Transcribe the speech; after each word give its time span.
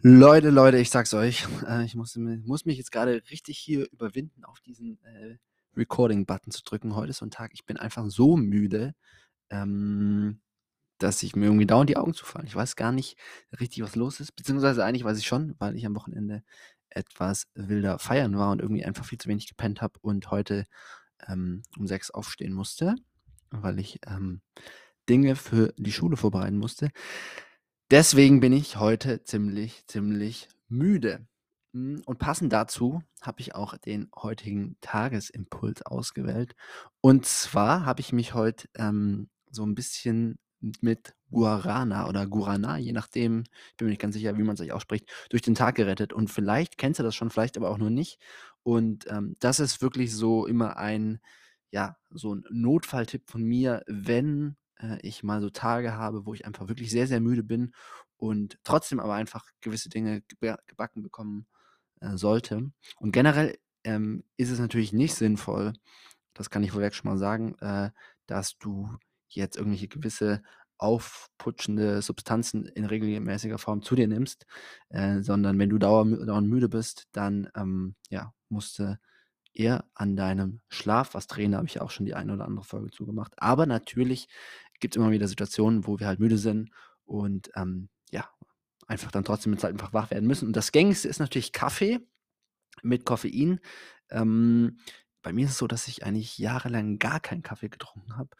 Leute, 0.00 0.50
Leute, 0.50 0.78
ich 0.78 0.90
sag's 0.90 1.12
euch, 1.12 1.48
äh, 1.66 1.84
ich 1.84 1.96
muss, 1.96 2.14
muss 2.16 2.64
mich 2.64 2.78
jetzt 2.78 2.92
gerade 2.92 3.20
richtig 3.32 3.58
hier 3.58 3.90
überwinden, 3.90 4.44
auf 4.44 4.60
diesen 4.60 5.02
äh, 5.02 5.38
Recording-Button 5.76 6.52
zu 6.52 6.62
drücken. 6.62 6.94
Heute 6.94 7.10
ist 7.10 7.16
so 7.18 7.26
ein 7.26 7.32
Tag, 7.32 7.50
ich 7.52 7.66
bin 7.66 7.76
einfach 7.76 8.08
so 8.08 8.36
müde, 8.36 8.94
ähm, 9.50 10.40
dass 10.98 11.24
ich 11.24 11.34
mir 11.34 11.46
irgendwie 11.46 11.66
dauernd 11.66 11.90
die 11.90 11.96
Augen 11.96 12.14
zufallen. 12.14 12.46
Ich 12.46 12.54
weiß 12.54 12.76
gar 12.76 12.92
nicht 12.92 13.18
richtig, 13.58 13.82
was 13.82 13.96
los 13.96 14.20
ist, 14.20 14.36
beziehungsweise 14.36 14.84
eigentlich 14.84 15.02
weiß 15.02 15.18
ich 15.18 15.26
schon, 15.26 15.56
weil 15.58 15.74
ich 15.74 15.84
am 15.84 15.96
Wochenende 15.96 16.44
etwas 16.90 17.48
wilder 17.54 17.98
feiern 17.98 18.38
war 18.38 18.52
und 18.52 18.62
irgendwie 18.62 18.84
einfach 18.84 19.04
viel 19.04 19.18
zu 19.18 19.28
wenig 19.28 19.48
gepennt 19.48 19.82
habe 19.82 19.98
und 20.00 20.30
heute 20.30 20.66
ähm, 21.26 21.64
um 21.76 21.88
sechs 21.88 22.12
aufstehen 22.12 22.52
musste, 22.52 22.94
weil 23.50 23.80
ich 23.80 23.98
ähm, 24.06 24.42
Dinge 25.08 25.34
für 25.34 25.74
die 25.76 25.92
Schule 25.92 26.16
vorbereiten 26.16 26.58
musste. 26.58 26.90
Deswegen 27.90 28.40
bin 28.40 28.52
ich 28.52 28.76
heute 28.76 29.24
ziemlich, 29.24 29.86
ziemlich 29.86 30.48
müde. 30.68 31.26
Hm, 31.72 32.02
und 32.04 32.18
passend 32.18 32.52
dazu 32.52 33.02
habe 33.22 33.40
ich 33.40 33.54
auch 33.54 33.78
den 33.78 34.10
heutigen 34.14 34.76
Tagesimpuls 34.82 35.80
ausgewählt. 35.82 36.54
Und 37.00 37.24
zwar 37.24 37.86
habe 37.86 38.00
ich 38.00 38.12
mich 38.12 38.34
heute 38.34 38.68
ähm, 38.74 39.30
so 39.50 39.64
ein 39.64 39.74
bisschen 39.74 40.38
mit 40.82 41.14
Guarana 41.30 42.08
oder 42.08 42.26
Guarana, 42.26 42.76
je 42.76 42.92
nachdem, 42.92 43.44
ich 43.70 43.76
bin 43.78 43.86
mir 43.86 43.92
nicht 43.92 44.02
ganz 44.02 44.14
sicher, 44.16 44.36
wie 44.36 44.42
man 44.42 44.56
sich 44.56 44.72
ausspricht, 44.72 45.08
durch 45.30 45.40
den 45.40 45.54
Tag 45.54 45.76
gerettet. 45.76 46.12
Und 46.12 46.28
vielleicht 46.28 46.76
kennst 46.76 47.00
du 47.00 47.04
das 47.04 47.14
schon, 47.14 47.30
vielleicht 47.30 47.56
aber 47.56 47.70
auch 47.70 47.78
noch 47.78 47.90
nicht. 47.90 48.18
Und 48.64 49.06
ähm, 49.10 49.36
das 49.40 49.60
ist 49.60 49.80
wirklich 49.80 50.14
so 50.14 50.46
immer 50.46 50.76
ein, 50.76 51.20
ja, 51.70 51.96
so 52.10 52.34
ein 52.34 52.44
Notfalltipp 52.50 53.30
von 53.30 53.42
mir, 53.42 53.82
wenn 53.86 54.56
äh, 54.80 54.98
ich 55.02 55.22
mal 55.22 55.40
so 55.40 55.50
Tage 55.50 55.94
habe, 55.94 56.26
wo 56.26 56.34
ich 56.34 56.46
einfach 56.46 56.68
wirklich 56.68 56.90
sehr, 56.90 57.06
sehr 57.06 57.20
müde 57.20 57.42
bin 57.42 57.72
und 58.16 58.58
trotzdem 58.64 59.00
aber 59.00 59.14
einfach 59.14 59.46
gewisse 59.60 59.88
Dinge 59.88 60.22
gebacken 60.66 61.02
bekommen 61.02 61.46
äh, 62.00 62.16
sollte. 62.16 62.70
Und 62.98 63.12
generell 63.12 63.58
ähm, 63.84 64.24
ist 64.36 64.50
es 64.50 64.58
natürlich 64.58 64.92
nicht 64.92 65.14
sinnvoll, 65.14 65.72
das 66.34 66.50
kann 66.50 66.62
ich 66.62 66.72
vorweg 66.72 66.94
schon 66.94 67.10
mal 67.10 67.18
sagen, 67.18 67.56
äh, 67.58 67.90
dass 68.26 68.58
du 68.58 68.88
jetzt 69.28 69.56
irgendwelche 69.56 69.88
gewisse 69.88 70.42
aufputschende 70.78 72.02
Substanzen 72.02 72.66
in 72.66 72.84
regelmäßiger 72.84 73.58
Form 73.58 73.82
zu 73.82 73.96
dir 73.96 74.06
nimmst, 74.06 74.46
äh, 74.90 75.20
sondern 75.22 75.58
wenn 75.58 75.70
du 75.70 75.78
dauernd 75.78 76.48
müde 76.48 76.68
bist, 76.68 77.08
dann 77.12 77.50
ähm, 77.56 77.96
ja, 78.10 78.32
musst 78.48 78.78
du 78.78 78.98
eher 79.52 79.84
an 79.94 80.16
deinem 80.16 80.60
Schlaf 80.68 81.14
was 81.14 81.26
drehen. 81.26 81.56
Habe 81.56 81.66
ich 81.66 81.80
auch 81.80 81.90
schon 81.90 82.06
die 82.06 82.14
eine 82.14 82.32
oder 82.32 82.44
andere 82.44 82.64
Folge 82.64 82.90
zugemacht. 82.90 83.34
Aber 83.38 83.66
natürlich 83.66 84.28
gibt 84.80 84.94
es 84.94 85.00
immer 85.00 85.10
wieder 85.10 85.28
Situationen, 85.28 85.86
wo 85.86 85.98
wir 85.98 86.06
halt 86.06 86.20
müde 86.20 86.38
sind 86.38 86.70
und 87.04 87.50
ähm, 87.56 87.88
ja, 88.10 88.28
einfach 88.86 89.10
dann 89.10 89.24
trotzdem 89.24 89.50
mit 89.50 89.60
Zeit 89.60 89.72
einfach 89.72 89.92
wach 89.92 90.10
werden 90.10 90.26
müssen. 90.26 90.46
Und 90.46 90.56
das 90.56 90.72
Gängigste 90.72 91.08
ist 91.08 91.20
natürlich 91.20 91.52
Kaffee 91.52 92.00
mit 92.82 93.04
Koffein. 93.04 93.60
Ähm, 94.10 94.78
bei 95.22 95.32
mir 95.32 95.46
ist 95.46 95.52
es 95.52 95.58
so, 95.58 95.66
dass 95.66 95.88
ich 95.88 96.04
eigentlich 96.04 96.38
jahrelang 96.38 96.98
gar 96.98 97.20
keinen 97.20 97.42
Kaffee 97.42 97.68
getrunken 97.68 98.16
habe 98.16 98.30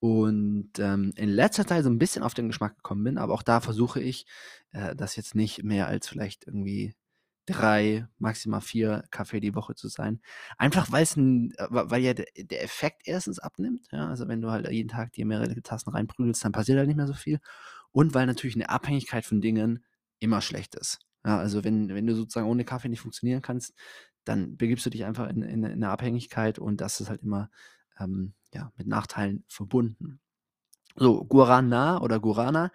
und 0.00 0.70
ähm, 0.78 1.12
in 1.16 1.28
letzter 1.28 1.66
Zeit 1.66 1.82
so 1.82 1.90
ein 1.90 1.98
bisschen 1.98 2.22
auf 2.22 2.34
den 2.34 2.48
Geschmack 2.48 2.76
gekommen 2.76 3.02
bin, 3.02 3.18
aber 3.18 3.34
auch 3.34 3.42
da 3.42 3.60
versuche 3.60 4.00
ich, 4.00 4.26
äh, 4.70 4.94
das 4.94 5.16
jetzt 5.16 5.34
nicht 5.34 5.64
mehr 5.64 5.88
als 5.88 6.08
vielleicht 6.08 6.46
irgendwie 6.46 6.94
drei, 7.48 8.06
maximal 8.18 8.60
vier 8.60 9.04
Kaffee 9.10 9.40
die 9.40 9.54
Woche 9.54 9.74
zu 9.74 9.88
sein. 9.88 10.20
Einfach 10.58 10.92
weil's 10.92 11.16
'n 11.16 11.52
äh, 11.58 11.66
weil 11.70 12.02
ja 12.02 12.14
der 12.14 12.62
Effekt 12.64 13.02
erstens 13.06 13.38
abnimmt, 13.40 13.88
ja. 13.92 14.08
Also, 14.08 14.28
wenn 14.28 14.40
du 14.42 14.50
halt 14.50 14.68
jeden 14.70 14.88
Tag 14.90 15.12
dir 15.12 15.26
mehrere 15.26 15.60
Tassen 15.62 15.90
reinprügelst, 15.90 16.44
dann 16.44 16.52
passiert 16.52 16.78
halt 16.78 16.88
nicht 16.88 16.96
mehr 16.98 17.06
so 17.08 17.14
viel. 17.14 17.40
Und 17.92 18.14
weil 18.14 18.26
natürlich 18.26 18.56
eine 18.56 18.68
Abhängigkeit 18.70 19.24
von 19.26 19.40
Dingen 19.40 19.84
immer 20.20 20.40
schlecht 20.42 20.74
ist. 20.76 21.00
Ja, 21.26 21.38
also, 21.38 21.64
wenn 21.64 21.88
wenn 21.94 22.06
du 22.06 22.14
sozusagen 22.14 22.48
ohne 22.48 22.64
Kaffee 22.64 22.88
nicht 22.88 23.00
funktionieren 23.00 23.42
kannst, 23.42 23.74
dann 24.24 24.56
begibst 24.56 24.86
du 24.86 24.90
dich 24.90 25.04
einfach 25.04 25.28
in 25.30 25.42
in 25.42 25.64
in 25.64 25.78
'ne 25.80 25.88
Abhängigkeit 25.90 26.58
und 26.58 26.80
das 26.80 27.00
ist 27.00 27.08
halt 27.10 27.22
immer, 27.22 27.50
ähm, 28.00 28.34
ja, 28.54 28.72
mit 28.76 28.86
Nachteilen 28.88 29.44
verbunden. 29.48 30.20
So, 30.96 31.24
Guarana 31.24 32.00
oder 32.02 32.20
Guarana, 32.20 32.70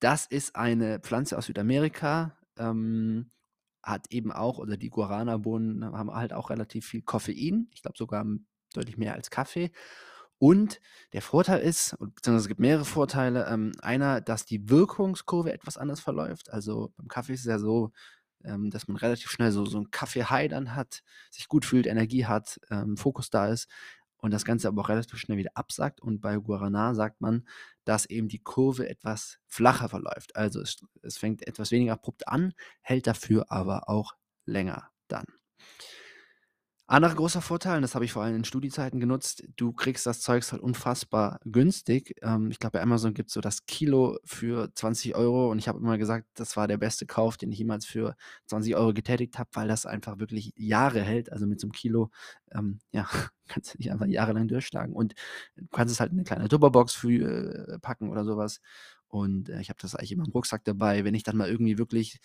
das 0.00 0.26
ist 0.26 0.56
eine 0.56 1.00
Pflanze 1.00 1.38
aus 1.38 1.46
Südamerika, 1.46 2.36
ähm 2.58 3.30
hat 3.82 4.10
eben 4.10 4.32
auch 4.32 4.58
oder 4.58 4.76
die 4.76 4.90
Guarana-Bohnen 4.90 5.84
haben 5.84 6.12
halt 6.12 6.32
auch 6.32 6.50
relativ 6.50 6.86
viel 6.86 7.02
Koffein. 7.02 7.68
Ich 7.72 7.82
glaube 7.82 7.96
sogar 7.96 8.24
deutlich 8.74 8.96
mehr 8.96 9.14
als 9.14 9.30
Kaffee. 9.30 9.70
Und 10.38 10.80
der 11.12 11.20
Vorteil 11.20 11.60
ist, 11.60 11.96
beziehungsweise 11.98 12.44
es 12.44 12.48
gibt 12.48 12.60
mehrere 12.60 12.86
Vorteile. 12.86 13.46
Ähm, 13.46 13.72
einer, 13.82 14.20
dass 14.22 14.46
die 14.46 14.70
Wirkungskurve 14.70 15.52
etwas 15.52 15.76
anders 15.76 16.00
verläuft. 16.00 16.50
Also 16.50 16.92
beim 16.96 17.08
Kaffee 17.08 17.34
ist 17.34 17.40
es 17.40 17.46
ja 17.46 17.58
so, 17.58 17.92
ähm, 18.44 18.70
dass 18.70 18.88
man 18.88 18.96
relativ 18.96 19.30
schnell 19.30 19.52
so, 19.52 19.66
so 19.66 19.78
ein 19.78 19.90
Kaffee-High 19.90 20.48
dann 20.48 20.74
hat, 20.74 21.02
sich 21.30 21.46
gut 21.48 21.66
fühlt, 21.66 21.86
Energie 21.86 22.24
hat, 22.24 22.58
ähm, 22.70 22.96
Fokus 22.96 23.28
da 23.28 23.48
ist 23.48 23.68
und 24.20 24.32
das 24.32 24.44
Ganze 24.44 24.68
aber 24.68 24.82
auch 24.82 24.88
relativ 24.88 25.18
schnell 25.18 25.38
wieder 25.38 25.52
absackt. 25.54 26.00
Und 26.00 26.20
bei 26.20 26.36
Guarana 26.36 26.94
sagt 26.94 27.20
man, 27.20 27.46
dass 27.84 28.06
eben 28.06 28.28
die 28.28 28.42
Kurve 28.42 28.88
etwas 28.88 29.38
flacher 29.46 29.88
verläuft. 29.88 30.36
Also 30.36 30.60
es, 30.60 30.84
es 31.02 31.18
fängt 31.18 31.46
etwas 31.46 31.70
weniger 31.70 31.94
abrupt 31.94 32.28
an, 32.28 32.52
hält 32.82 33.06
dafür 33.06 33.50
aber 33.50 33.88
auch 33.88 34.14
länger 34.44 34.90
dann. 35.08 35.26
Anderer 36.90 37.14
großer 37.14 37.40
Vorteil, 37.40 37.76
und 37.76 37.82
das 37.82 37.94
habe 37.94 38.04
ich 38.04 38.10
vor 38.10 38.24
allem 38.24 38.34
in 38.34 38.44
Studiezeiten 38.44 38.98
genutzt, 38.98 39.44
du 39.56 39.72
kriegst 39.72 40.06
das 40.06 40.20
Zeugs 40.22 40.50
halt 40.50 40.60
unfassbar 40.60 41.38
günstig. 41.44 42.16
Ähm, 42.20 42.50
ich 42.50 42.58
glaube, 42.58 42.78
bei 42.78 42.82
Amazon 42.82 43.14
gibt 43.14 43.28
es 43.28 43.34
so 43.34 43.40
das 43.40 43.64
Kilo 43.66 44.18
für 44.24 44.74
20 44.74 45.14
Euro 45.14 45.52
und 45.52 45.60
ich 45.60 45.68
habe 45.68 45.78
immer 45.78 45.98
gesagt, 45.98 46.26
das 46.34 46.56
war 46.56 46.66
der 46.66 46.78
beste 46.78 47.06
Kauf, 47.06 47.36
den 47.36 47.52
ich 47.52 47.58
jemals 47.58 47.86
für 47.86 48.16
20 48.46 48.74
Euro 48.74 48.92
getätigt 48.92 49.38
habe, 49.38 49.48
weil 49.52 49.68
das 49.68 49.86
einfach 49.86 50.18
wirklich 50.18 50.52
Jahre 50.56 51.00
hält. 51.00 51.30
Also 51.30 51.46
mit 51.46 51.60
so 51.60 51.68
einem 51.68 51.72
Kilo, 51.72 52.10
ähm, 52.52 52.80
ja, 52.90 53.06
kannst 53.46 53.74
du 53.74 53.78
dich 53.78 53.92
einfach 53.92 54.06
jahrelang 54.06 54.48
durchschlagen. 54.48 54.92
Und 54.92 55.14
du 55.54 55.66
kannst 55.70 55.94
es 55.94 56.00
halt 56.00 56.10
in 56.10 56.18
eine 56.18 56.24
kleine 56.24 56.48
Tupperbox 56.48 56.94
für, 56.94 57.68
äh, 57.68 57.78
packen 57.78 58.10
oder 58.10 58.24
sowas. 58.24 58.60
Und 59.06 59.48
äh, 59.48 59.60
ich 59.60 59.68
habe 59.68 59.78
das 59.80 59.94
eigentlich 59.94 60.10
immer 60.12 60.24
im 60.26 60.32
Rucksack 60.32 60.64
dabei. 60.64 61.04
Wenn 61.04 61.14
ich 61.14 61.22
dann 61.22 61.36
mal 61.36 61.48
irgendwie 61.48 61.78
wirklich 61.78 62.18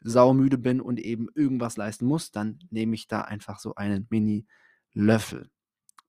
saumüde 0.00 0.58
bin 0.58 0.80
und 0.80 1.00
eben 1.00 1.28
irgendwas 1.34 1.76
leisten 1.76 2.06
muss, 2.06 2.30
dann 2.30 2.58
nehme 2.70 2.94
ich 2.94 3.08
da 3.08 3.22
einfach 3.22 3.58
so 3.58 3.74
einen 3.74 4.06
Mini-Löffel. 4.10 5.50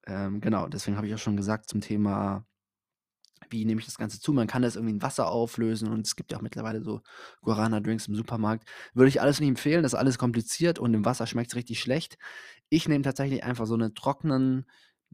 Ähm, 0.06 0.42
genau, 0.42 0.68
deswegen 0.68 0.98
habe 0.98 1.08
ich 1.08 1.14
auch 1.14 1.20
schon 1.20 1.38
gesagt 1.38 1.70
zum 1.70 1.82
Thema, 1.82 2.46
wie 3.50 3.66
nehme 3.66 3.80
ich 3.80 3.86
das 3.86 3.98
Ganze 3.98 4.20
zu? 4.20 4.34
Man 4.34 4.48
kann 4.48 4.62
das 4.62 4.76
irgendwie 4.76 4.96
in 4.96 5.02
Wasser 5.02 5.30
auflösen 5.30 5.90
und 5.90 6.06
es 6.06 6.16
gibt 6.16 6.32
ja 6.32 6.38
auch 6.38 6.42
mittlerweile 6.42 6.82
so 6.82 7.02
Guarana-Drinks 7.42 8.08
im 8.08 8.16
Supermarkt. 8.16 8.68
Würde 8.94 9.10
ich 9.10 9.22
alles 9.22 9.40
nicht 9.40 9.50
empfehlen, 9.50 9.84
das 9.84 9.94
ist 9.94 10.00
alles 10.00 10.18
kompliziert 10.18 10.80
und 10.80 10.94
im 10.94 11.06
Wasser 11.06 11.28
schmeckt 11.28 11.52
es 11.52 11.56
richtig 11.56 11.80
schlecht. 11.80 12.18
Ich 12.70 12.88
nehme 12.88 13.04
tatsächlich 13.04 13.44
einfach 13.44 13.66
so 13.66 13.76
einen 13.76 13.96
trockenen 13.96 14.66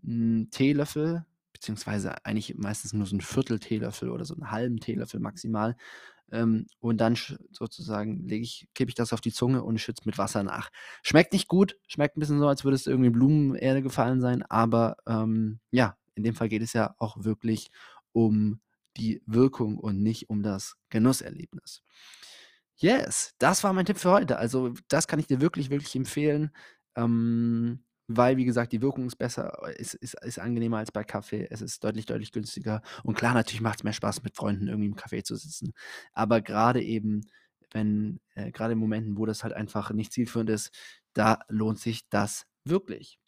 hm, 0.04 0.50
Teelöffel, 0.52 1.26
beziehungsweise 1.54 2.26
eigentlich 2.26 2.56
meistens 2.58 2.94
nur 2.94 3.06
so 3.06 3.16
ein 3.16 3.22
Viertel 3.22 3.60
Teelöffel 3.60 4.10
oder 4.10 4.26
so 4.26 4.34
einen 4.34 4.52
halben 4.52 4.80
Teelöffel 4.80 5.20
maximal 5.20 5.76
ähm, 6.34 6.68
und 6.80 6.98
dann 7.00 7.16
sozusagen 7.52 8.28
lege 8.28 8.44
ich 8.44 8.68
kippe 8.76 8.90
ich 8.90 8.96
das 8.96 9.14
auf 9.14 9.22
die 9.22 9.32
Zunge 9.34 9.64
und 9.64 9.80
schütze 9.80 10.04
mit 10.06 10.18
Wasser 10.18 10.44
nach. 10.44 10.70
Schmeckt 11.04 11.34
nicht 11.34 11.48
gut, 11.48 11.78
schmeckt 11.88 12.18
ein 12.18 12.20
bisschen 12.20 12.40
so, 12.40 12.48
als 12.48 12.64
würde 12.66 12.76
es 12.76 12.88
irgendwie 12.88 13.12
Blumenerde 13.12 13.82
gefallen 13.84 14.22
sein, 14.22 14.44
aber, 14.44 14.98
ähm, 15.08 15.60
ja, 15.72 15.98
in 16.16 16.24
dem 16.24 16.36
Fall 16.36 16.50
geht 16.50 16.62
es 16.64 16.74
ja 16.74 16.96
auch 17.00 17.24
wirklich 17.24 17.72
um 18.12 18.60
die 18.98 19.22
Wirkung 19.26 19.78
und 19.80 20.02
nicht 20.04 20.30
um 20.30 20.44
das 20.44 20.76
Genusserlebnis. 20.90 21.82
Yes, 22.78 23.34
das 23.40 23.64
war 23.64 23.74
mein 23.74 23.86
Tipp 23.86 23.98
für 23.98 24.12
heute. 24.12 24.38
Also, 24.38 24.74
das 24.90 25.08
kann 25.08 25.20
ich 25.20 25.28
dir 25.28 25.42
wirklich, 25.42 25.70
wirklich 25.70 25.96
empfehlen. 25.96 26.52
Ähm 26.96 27.84
weil, 28.08 28.38
wie 28.38 28.46
gesagt, 28.46 28.74
die 28.74 28.82
Wirkung 28.82 29.06
ist 29.08 29.16
besser, 29.18 29.54
ist 29.78 29.94
ist 29.96 30.16
ist 30.24 30.40
angenehmer 30.40 30.78
als 30.78 30.92
bei 30.92 31.04
Kaffee. 31.04 31.48
Es 31.50 31.62
ist 31.62 31.84
deutlich, 31.84 32.06
deutlich 32.06 32.32
günstiger. 32.32 32.82
Und 33.04 33.16
klar, 33.16 33.34
natürlich 33.34 33.62
macht 33.62 33.80
es 33.80 33.84
mehr 33.84 33.94
Spaß, 33.94 34.24
mit 34.24 34.36
Freunden 34.36 34.68
irgendwie 34.68 34.88
im 34.90 34.96
Café 34.96 35.24
zu 35.24 35.36
sitzen. 35.36 35.74
Aber 36.14 36.42
gerade 36.42 36.82
eben, 36.82 37.22
wenn 37.72 38.20
äh, 38.36 38.52
grade 38.52 38.74
in 38.74 38.80
Momenten, 38.80 39.18
wo 39.18 39.26
das 39.26 39.44
halt 39.44 39.54
einfach 39.54 39.92
nicht 39.92 40.14
zielführend 40.14 40.50
ist, 40.50 40.72
da 41.14 41.40
lohnt 41.48 41.80
sich 41.80 42.10
das 42.10 42.46
wirklich. 42.66 43.20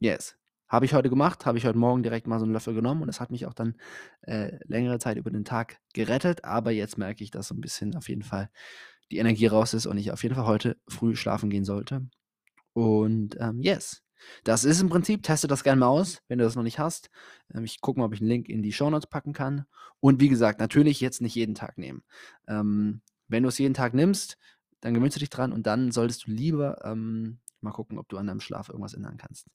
Yes. 0.00 0.36
Habe 0.68 0.84
ich 0.84 0.92
heute 0.94 1.08
gemacht, 1.08 1.46
habe 1.46 1.56
ich 1.58 1.64
heute 1.66 1.78
Morgen 1.78 2.02
direkt 2.02 2.26
mal 2.26 2.38
so 2.38 2.44
einen 2.44 2.52
Löffel 2.52 2.74
genommen 2.74 3.00
und 3.00 3.06
das 3.06 3.20
hat 3.20 3.30
mich 3.30 3.46
auch 3.46 3.54
dann, 3.54 3.76
äh, 4.22 4.58
längere 4.66 4.98
Zeit 4.98 5.16
über 5.16 5.30
den 5.30 5.44
Tag 5.44 5.78
gerettet. 5.94 6.44
Aber 6.44 6.70
jetzt 6.72 6.98
merke 6.98 7.24
ich, 7.24 7.30
dass 7.30 7.48
so 7.48 7.54
ein 7.54 7.60
bisschen 7.62 7.96
auf 7.96 8.08
jeden 8.08 8.22
Fall 8.22 8.50
die 9.10 9.18
Energie 9.18 9.46
raus 9.46 9.74
ist 9.74 9.86
und 9.86 9.96
ich 9.98 10.12
auf 10.12 10.22
jeden 10.22 10.34
Fall 10.34 10.46
heute 10.46 10.76
früh 10.88 11.16
schlafen 11.16 11.50
gehen 11.50 11.64
sollte. 11.64 12.06
Und, 12.74 13.36
ähm, 13.40 13.60
yes. 13.62 14.02
Das 14.44 14.64
ist 14.64 14.80
im 14.80 14.88
Prinzip 14.88 15.22
teste 15.22 15.46
das 15.46 15.64
gerne 15.64 15.80
mal 15.80 15.88
aus, 15.88 16.22
wenn 16.28 16.38
du 16.38 16.44
das 16.44 16.56
noch 16.56 16.62
nicht 16.62 16.78
hast. 16.78 17.10
Ähm, 17.54 17.64
ich 17.64 17.80
gucke 17.80 17.98
mal, 17.98 18.06
ob 18.06 18.14
ich 18.14 18.20
einen 18.20 18.28
Link 18.28 18.48
in 18.48 18.62
die 18.62 18.72
Show 18.72 18.90
Notes 18.90 19.08
packen 19.08 19.32
kann. 19.32 19.66
Und 20.00 20.20
wie 20.20 20.28
gesagt, 20.28 20.60
natürlich 20.60 21.00
jetzt 21.00 21.20
nicht 21.20 21.34
jeden 21.34 21.54
Tag 21.54 21.78
nehmen. 21.78 22.02
Ähm, 22.46 23.00
wenn 23.28 23.42
du 23.42 23.48
es 23.48 23.58
jeden 23.58 23.74
Tag 23.74 23.94
nimmst, 23.94 24.38
dann 24.80 24.94
gewöhnst 24.94 25.16
du 25.16 25.20
dich 25.20 25.30
dran 25.30 25.52
und 25.52 25.66
dann 25.66 25.90
solltest 25.90 26.26
du 26.26 26.30
lieber 26.30 26.84
ähm, 26.84 27.40
mal 27.60 27.72
gucken, 27.72 27.98
ob 27.98 28.08
du 28.08 28.16
an 28.16 28.26
deinem 28.26 28.40
Schlaf 28.40 28.68
irgendwas 28.68 28.94
ändern 28.94 29.16
kannst. 29.16 29.48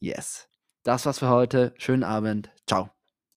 Yes. 0.00 0.48
Das 0.82 1.04
war's 1.06 1.18
für 1.18 1.28
heute. 1.28 1.74
Schönen 1.78 2.04
Abend. 2.04 2.50
Ciao. 2.66 2.95